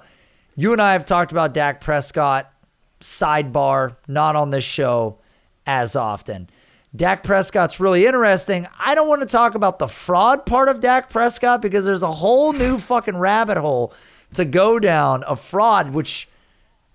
[0.55, 2.53] you and I have talked about Dak Prescott,
[3.01, 5.19] sidebar, not on this show
[5.67, 6.49] as often.
[6.95, 8.67] Dak Prescott's really interesting.
[8.79, 12.13] I don't want to talk about the fraud part of Dak Prescott because there's a
[12.13, 13.95] whole new fucking rabbit hole
[14.35, 16.29] to go down of fraud, which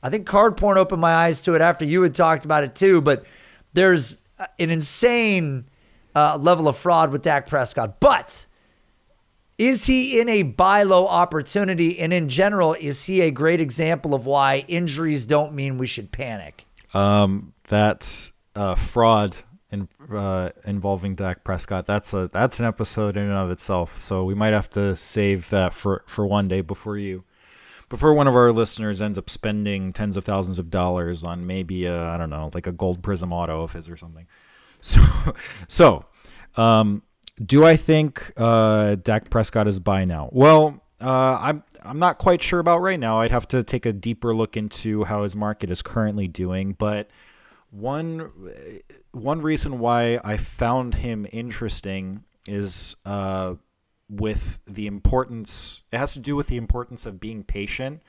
[0.04, 2.76] I think card porn opened my eyes to it after you had talked about it
[2.76, 3.02] too.
[3.02, 3.26] But
[3.74, 4.20] there's
[4.60, 5.66] an insane
[6.16, 8.00] uh, level of fraud with Dak Prescott.
[8.00, 8.46] But
[9.58, 12.00] is he in a buy low opportunity?
[12.00, 16.12] And in general, is he a great example of why injuries don't mean we should
[16.12, 16.66] panic?
[16.94, 19.36] Um, that uh, fraud
[19.72, 21.86] in, uh, involving Dak Prescott.
[21.86, 23.98] That's a that's an episode in and of itself.
[23.98, 27.24] So we might have to save that for for one day before you
[27.90, 31.86] before one of our listeners ends up spending tens of thousands of dollars on maybe
[31.86, 34.28] a I don't know like a gold prism auto of his or something.
[34.80, 35.02] So
[35.68, 36.06] so
[36.56, 37.02] um,
[37.44, 40.30] do I think uh, Dak Prescott is buy now?
[40.32, 40.84] Well.
[41.00, 43.20] Uh, I'm I'm not quite sure about right now.
[43.20, 47.12] I'd have to take a deeper look into how his market is currently doing, but
[47.70, 48.32] one
[49.18, 53.56] one reason why I found him interesting is uh,
[54.10, 55.82] with the importance.
[55.92, 58.02] It has to do with the importance of being patient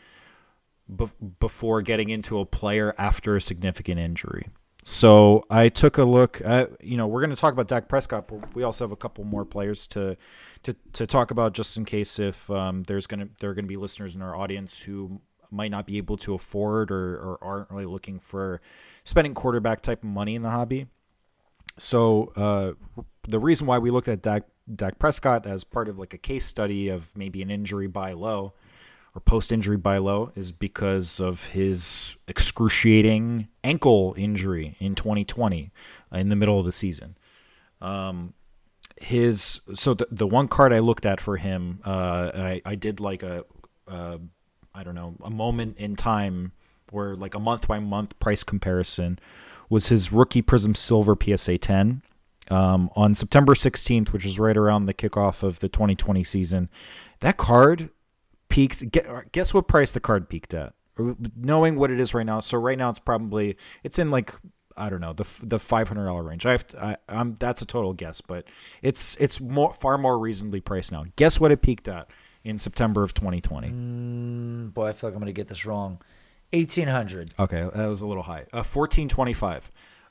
[0.91, 4.49] bef- before getting into a player after a significant injury.
[4.83, 8.29] So I took a look at, you know, we're going to talk about Dak Prescott,
[8.29, 10.17] but we also have a couple more players to
[10.65, 13.65] to, to talk about just in case if um, there's going to there are going
[13.65, 17.39] to be listeners in our audience who might not be able to afford or, or
[17.43, 18.61] aren't really looking for
[19.05, 20.87] spending quarterback type money in the hobby.
[21.79, 26.15] So uh, the reason why we looked at Dak, Dak Prescott as part of like
[26.15, 28.55] a case study of maybe an injury buy low
[29.15, 35.71] or post injury buy low is because of his excruciating ankle injury in 2020
[36.13, 37.17] uh, in the middle of the season.
[37.81, 38.35] Um,
[39.01, 42.99] his so the, the one card I looked at for him, uh, I, I did
[42.99, 43.45] like a,
[43.87, 44.19] uh,
[44.75, 46.53] I don't know, a moment in time
[46.91, 49.19] where like a month by month price comparison
[49.69, 52.03] was his rookie Prism Silver PSA 10
[52.51, 56.69] um, on September 16th, which is right around the kickoff of the 2020 season.
[57.21, 57.91] That card
[58.49, 58.85] peaked.
[59.33, 60.75] Guess what price the card peaked at?
[61.37, 64.35] Knowing what it is right now, so right now it's probably it's in like
[64.77, 66.47] I don't know the the five hundred dollar range.
[66.47, 68.47] I have to, I, am that's a total guess, but
[68.83, 71.05] it's it's more far more reasonably priced now.
[71.17, 72.09] Guess what it peaked at
[72.45, 73.69] in September of 2020?
[73.69, 76.01] Mm, boy, I feel like I'm gonna get this wrong.
[76.53, 77.35] Eighteen hundred.
[77.39, 78.47] Okay, that was a little high.
[78.53, 79.71] Uh, fourteen twenty five.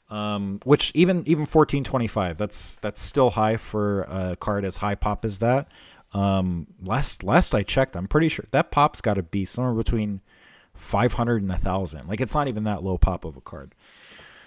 [0.10, 2.38] Um, which even even fourteen twenty five.
[2.38, 5.68] That's that's still high for a card as high pop as that.
[6.14, 10.22] Um, last last I checked, I'm pretty sure that pop's got to be somewhere between
[10.74, 12.08] 500 and a thousand.
[12.08, 13.76] Like it's not even that low pop of a card.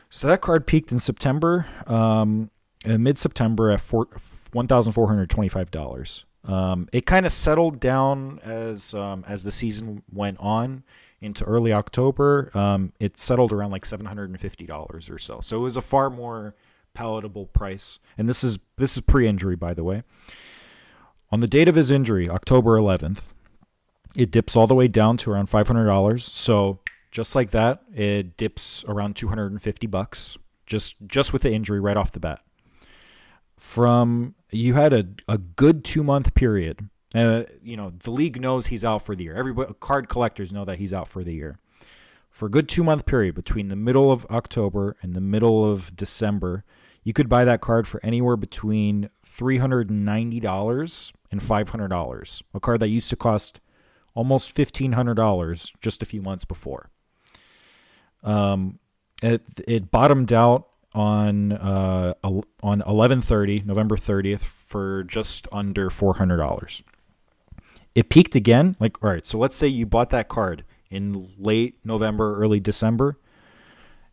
[0.09, 2.51] So that card peaked in September, um,
[2.85, 6.25] mid September at four, $1,425.
[6.43, 10.83] Um, it kind of settled down as um, as the season went on
[11.21, 12.51] into early October.
[12.55, 15.41] Um, it settled around like seven hundred and fifty dollars or so.
[15.41, 16.55] So it was a far more
[16.95, 17.99] palatable price.
[18.19, 20.03] And this is this is pre-injury, by the way.
[21.33, 23.21] On the date of his injury, October 11th,
[24.17, 26.21] it dips all the way down to around $500.
[26.23, 26.81] So
[27.13, 32.13] just like that, it dips around 250 bucks just just with the injury right off
[32.13, 32.41] the bat.
[33.59, 36.89] From you had a, a good two month period.
[37.15, 39.37] Uh, you know the league knows he's out for the year.
[39.37, 41.59] Everybody, card collectors know that he's out for the year.
[42.31, 45.97] For a good two month period between the middle of October and the middle of
[45.97, 46.65] December,
[47.03, 52.43] you could buy that card for anywhere between three hundred and ninety dollars and $500,
[52.55, 53.61] a card that used to cost
[54.15, 56.91] almost $1,500 just a few months before.
[58.23, 58.79] Um,
[59.23, 66.83] it, it bottomed out on uh, on 11:30, November 30th, for just under $400.
[67.95, 68.77] It peaked again.
[68.79, 73.19] Like, all right, so let's say you bought that card in late November, early December.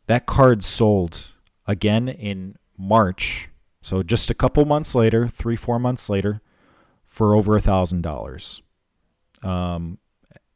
[0.07, 1.31] That card sold
[1.65, 3.49] again in March.
[3.81, 6.41] So just a couple months later, three, four months later,
[7.05, 8.61] for over a thousand dollars.
[9.43, 9.99] Um,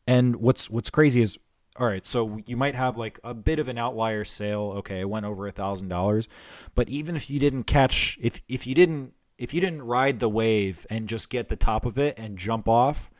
[0.07, 1.37] and what's what's crazy is,
[1.77, 4.73] all right, so you might have like a bit of an outlier sale.
[4.77, 6.27] Okay, it went over a thousand dollars,
[6.75, 10.29] but even if you didn't catch, if if you didn't if you didn't ride the
[10.29, 13.10] wave and just get the top of it and jump off,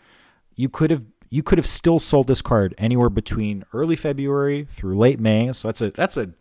[0.61, 4.95] you could have you could have still sold this card anywhere between early February through
[4.97, 5.51] late May.
[5.53, 6.33] So that's a that's a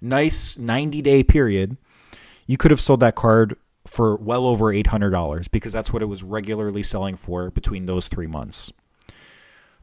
[0.00, 1.76] nice 90 day period.
[2.46, 6.24] You could have sold that card for well over $800 because that's what it was
[6.24, 8.72] regularly selling for between those three months.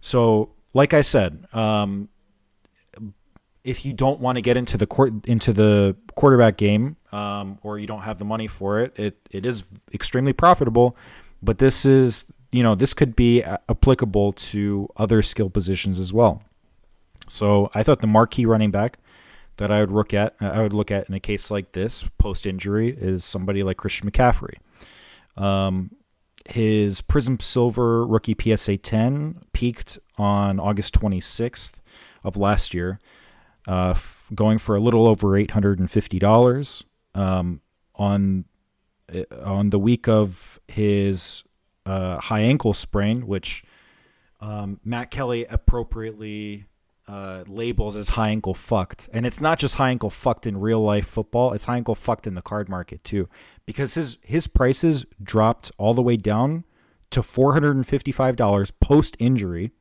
[0.02, 2.10] So, like I said, um,
[3.64, 7.80] if you don't want to get into the court into the quarterback game, um, or
[7.80, 10.98] you don't have the money for it, it it is extremely profitable.
[11.42, 16.42] But this is you know this could be applicable to other skill positions as well.
[17.28, 18.98] So I thought the marquee running back
[19.58, 22.46] that I would look at I would look at in a case like this post
[22.46, 24.56] injury is somebody like Christian McCaffrey.
[25.36, 25.92] Um,
[26.48, 31.74] his Prism Silver rookie PSA 10 peaked on August 26th
[32.24, 33.00] of last year,
[33.68, 36.84] uh, f- going for a little over $850
[37.16, 37.62] um,
[37.96, 38.46] on
[39.14, 41.44] uh, on the week of his
[41.86, 43.64] uh, high ankle sprain, which
[44.42, 46.66] um, Matt Kelly appropriately
[47.08, 49.10] uh, labels as high ankle fucked.
[49.14, 52.28] And it's not just high ankle fucked in real life football, it's high ankle fucked
[52.28, 53.30] in the card market too.
[53.66, 56.64] Because his his prices dropped all the way down
[57.12, 59.72] to $455 post injury.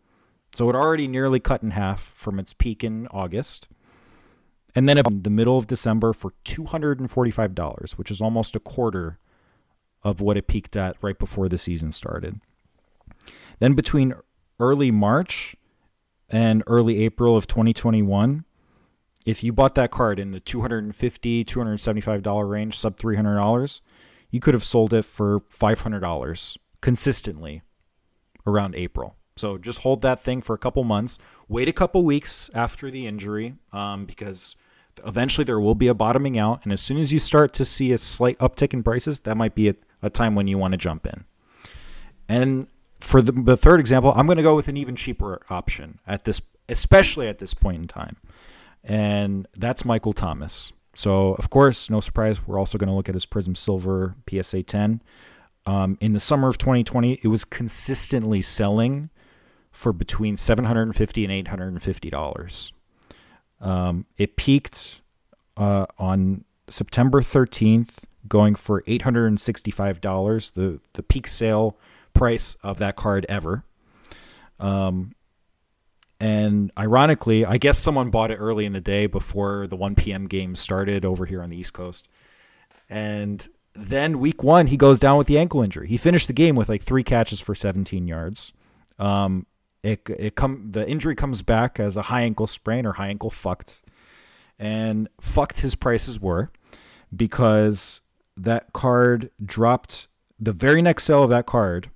[0.55, 3.69] So it already nearly cut in half from its peak in August.
[4.75, 9.19] And then in the middle of December for $245, which is almost a quarter
[10.05, 12.41] of what it peaked at right before the season started.
[13.59, 14.15] Then between
[14.61, 15.57] early March
[16.29, 18.45] and early April of 2021,
[19.25, 23.81] if you bought that card in the 250 $275 range, sub $300,
[24.31, 27.63] you could have sold it for $500 consistently
[28.47, 29.17] around April.
[29.37, 31.19] So just hold that thing for a couple months.
[31.49, 34.55] Wait a couple weeks after the injury um, because
[35.07, 36.61] eventually there will be a bottoming out.
[36.65, 39.55] And as soon as you start to see a slight uptick in prices, that might
[39.55, 41.25] be a, a time when you want to jump in.
[42.29, 42.67] And
[43.01, 46.25] for the, the third example, I'm going to go with an even cheaper option at
[46.25, 48.17] this, especially at this point in time.
[48.83, 50.73] And that's Michael Thomas.
[50.95, 54.63] So, of course, no surprise, we're also going to look at his Prism Silver PSA
[54.63, 55.03] 10.
[55.67, 59.11] Um, in the summer of 2020, it was consistently selling
[59.73, 62.73] for between 750 and 850 dollars.
[63.65, 65.01] Um, it peaked
[65.57, 67.89] uh, on September 13th,
[68.29, 71.77] going for $865, the the peak sale
[72.13, 73.65] price of that card ever.
[74.61, 75.15] Um,
[76.21, 80.27] and ironically, I guess someone bought it early in the day before the 1 p.m.
[80.27, 82.09] game started over here on the East Coast.
[82.89, 85.89] And then week one, he goes down with the ankle injury.
[85.89, 88.53] He finished the game with like three catches for 17 yards.
[88.99, 89.47] Um,
[89.85, 93.31] it it come the injury comes back as a high ankle sprain or high ankle
[93.31, 93.77] fucked,
[94.59, 96.51] and fucked his prices were
[97.15, 98.01] because
[98.37, 100.09] that card dropped
[100.41, 101.91] the very next sale of that card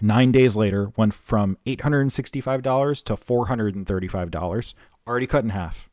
[0.00, 4.74] nine days later went from $865 to $435
[5.06, 5.88] already cut in half.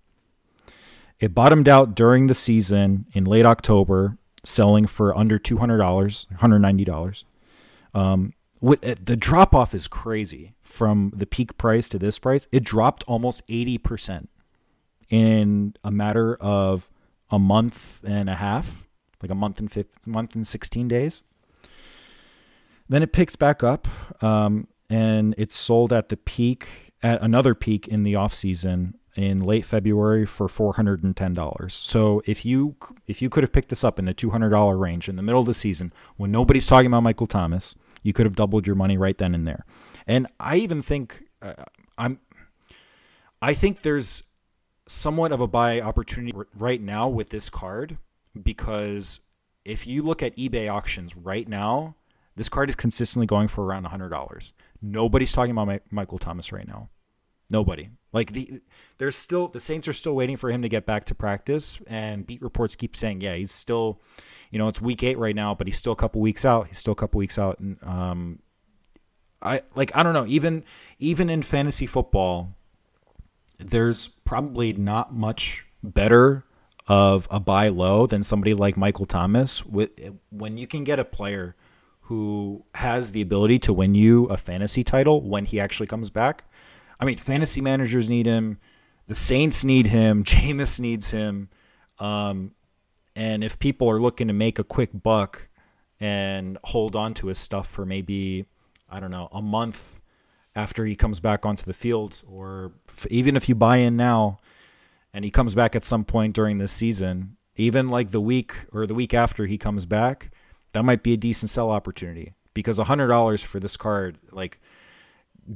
[1.19, 7.23] It bottomed out during the season in late october selling for under $200 $190
[7.93, 12.47] um, the drop off is crazy from the peak price to this price.
[12.51, 14.27] It dropped almost 80%
[15.09, 16.89] in a matter of
[17.29, 18.87] a month and a half,
[19.21, 21.23] like a month and fifth, month and 16 days.
[22.89, 23.87] Then it picked back up
[24.23, 29.41] um, and it sold at the peak, at another peak in the off season in
[29.41, 31.71] late February for $410.
[31.71, 32.75] So if you
[33.07, 35.47] if you could have picked this up in the $200 range in the middle of
[35.47, 39.17] the season when nobody's talking about Michael Thomas, you could have doubled your money right
[39.17, 39.65] then and there.
[40.05, 41.53] And I even think uh,
[41.97, 42.19] I'm
[43.41, 44.23] I think there's
[44.87, 47.97] somewhat of a buy opportunity right now with this card
[48.41, 49.19] because
[49.65, 51.95] if you look at eBay auctions right now,
[52.35, 54.51] this card is consistently going for around $100.
[54.81, 56.89] Nobody's talking about Michael Thomas right now.
[57.49, 57.89] Nobody.
[58.11, 58.61] Like the
[58.97, 62.25] there's still the Saints are still waiting for him to get back to practice and
[62.25, 64.01] beat reports keep saying, yeah, he's still
[64.51, 66.67] you know, it's week eight right now, but he's still a couple weeks out.
[66.67, 67.59] He's still a couple weeks out.
[67.59, 68.39] And um,
[69.41, 70.25] I like I don't know.
[70.27, 70.63] Even
[70.99, 72.53] even in fantasy football,
[73.59, 76.43] there's probably not much better
[76.87, 79.65] of a buy low than somebody like Michael Thomas.
[79.65, 79.91] With
[80.29, 81.55] when you can get a player
[82.01, 86.45] who has the ability to win you a fantasy title when he actually comes back.
[86.99, 88.59] I mean, fantasy managers need him.
[89.07, 90.23] The Saints need him.
[90.25, 91.49] Jameis needs him.
[91.99, 92.51] Um,
[93.15, 95.49] and if people are looking to make a quick buck
[95.99, 98.45] and hold on to his stuff for maybe,
[98.89, 100.01] I don't know, a month
[100.55, 104.39] after he comes back onto the field, or f- even if you buy in now
[105.13, 108.85] and he comes back at some point during this season, even like the week or
[108.85, 110.31] the week after he comes back,
[110.73, 114.59] that might be a decent sell opportunity because $100 for this card, like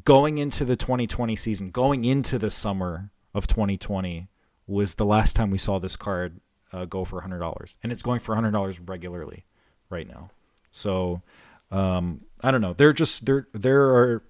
[0.04, 4.28] going into the 2020 season, going into the summer of 2020
[4.68, 6.40] was the last time we saw this card
[6.72, 9.46] uh, go for $100 and it's going for $100 regularly
[9.90, 10.30] right now.
[10.72, 11.22] So
[11.72, 12.74] um, i don't know.
[12.74, 14.24] There just there there are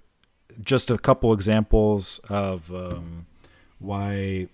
[0.64, 3.26] just a couple examples of um,
[3.80, 4.48] why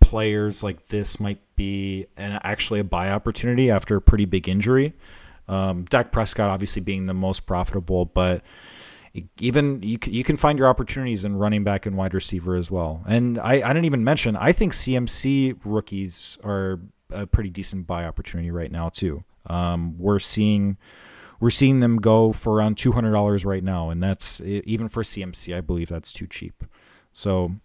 [0.00, 4.92] players like this might be an, actually a buy opportunity after a pretty big injury.
[5.48, 8.42] Um, Dak Prescott obviously being the most profitable, but
[9.40, 13.02] even you you can find your opportunities in running back and wide receiver as well.
[13.06, 18.04] And I, I didn't even mention I think CMC rookies are a pretty decent buy
[18.04, 19.24] opportunity right now too.
[19.46, 20.76] Um, we're seeing
[21.40, 25.02] we're seeing them go for around two hundred dollars right now, and that's even for
[25.02, 25.56] CMC.
[25.56, 26.64] I believe that's too cheap.
[27.12, 27.56] So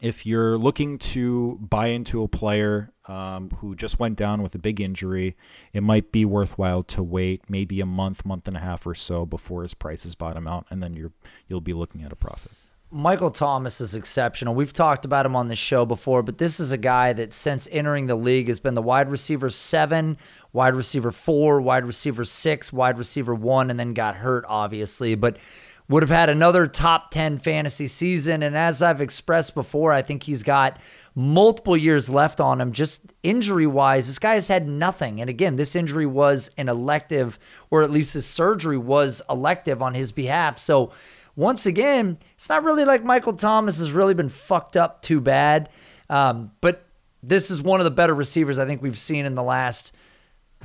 [0.00, 4.58] if you're looking to buy into a player um, who just went down with a
[4.58, 5.36] big injury,
[5.72, 9.26] it might be worthwhile to wait maybe a month, month and a half or so
[9.26, 11.12] before his prices bottom out, and then you're
[11.48, 12.52] you'll be looking at a profit.
[12.94, 14.54] Michael Thomas is exceptional.
[14.54, 17.66] We've talked about him on the show before, but this is a guy that since
[17.72, 20.18] entering the league has been the wide receiver seven,
[20.52, 25.14] wide receiver four, wide receiver six, wide receiver one, and then got hurt, obviously.
[25.14, 25.38] But
[25.92, 28.42] would have had another top 10 fantasy season.
[28.42, 30.80] And as I've expressed before, I think he's got
[31.14, 32.72] multiple years left on him.
[32.72, 35.20] Just injury wise, this guy has had nothing.
[35.20, 37.38] And again, this injury was an elective,
[37.70, 40.56] or at least his surgery was elective on his behalf.
[40.58, 40.92] So,
[41.36, 45.68] once again, it's not really like Michael Thomas has really been fucked up too bad.
[46.08, 46.86] Um, but
[47.22, 49.92] this is one of the better receivers I think we've seen in the last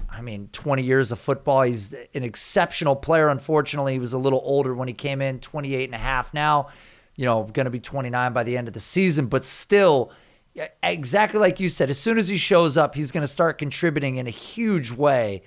[0.09, 1.61] I mean, 20 years of football.
[1.63, 3.29] He's an exceptional player.
[3.29, 6.69] Unfortunately, he was a little older when he came in, 28 and a half now,
[7.15, 10.11] you know, going to be 29 by the end of the season, but still,
[10.81, 14.17] exactly like you said, as soon as he shows up, he's going to start contributing
[14.17, 15.43] in a huge way.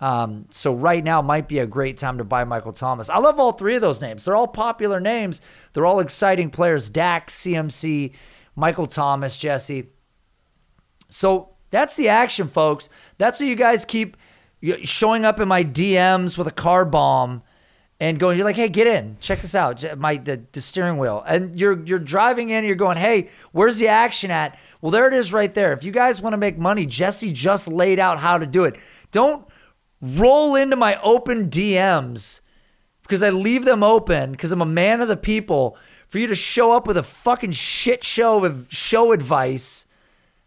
[0.00, 3.10] Um, so right now might be a great time to buy Michael Thomas.
[3.10, 4.24] I love all three of those names.
[4.24, 5.40] They're all popular names.
[5.72, 6.88] They're all exciting players.
[6.88, 8.14] Dak, CMC,
[8.54, 9.88] Michael Thomas, Jesse.
[11.08, 12.88] So that's the action, folks.
[13.18, 14.16] That's what you guys keep
[14.84, 17.42] showing up in my DMs with a car bomb
[18.00, 21.22] and going, you're like, hey, get in, check this out, my the, the steering wheel,
[21.26, 24.58] and you're you're driving in, you're going, hey, where's the action at?
[24.80, 25.72] Well, there it is, right there.
[25.72, 28.76] If you guys want to make money, Jesse just laid out how to do it.
[29.10, 29.46] Don't
[30.00, 32.40] roll into my open DMs
[33.02, 35.76] because I leave them open because I'm a man of the people.
[36.06, 39.84] For you to show up with a fucking shit show of show advice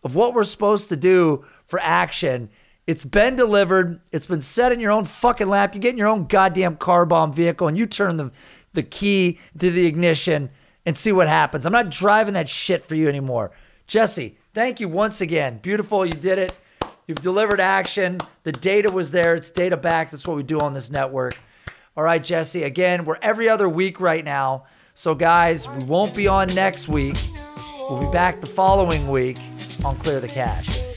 [0.04, 2.50] of what we're supposed to do for action.
[2.88, 4.02] It's been delivered.
[4.12, 5.76] It's been set in your own fucking lap.
[5.76, 8.32] You get in your own goddamn car bomb vehicle and you turn the,
[8.74, 10.50] the key to the ignition
[10.86, 11.66] and see what happens.
[11.66, 13.52] I'm not driving that shit for you anymore.
[13.88, 15.60] Jesse, thank you once again.
[15.60, 16.06] Beautiful.
[16.06, 16.54] You did it.
[17.08, 18.20] You've delivered action.
[18.44, 19.36] The data was there.
[19.36, 20.12] It's data back.
[20.12, 21.38] That's what we do on this network.
[21.96, 22.64] All right, Jesse.
[22.64, 24.66] Again, we're every other week right now.
[24.94, 27.18] So, guys, we won't be on next week.
[27.92, 29.38] We'll be back the following week
[29.84, 30.91] on Clear the Cash.